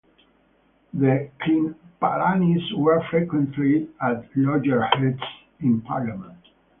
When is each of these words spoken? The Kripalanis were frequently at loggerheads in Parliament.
The 0.95 1.29
Kripalanis 1.39 2.73
were 2.75 3.05
frequently 3.11 3.87
at 4.01 4.35
loggerheads 4.35 5.21
in 5.59 5.81
Parliament. 5.81 6.39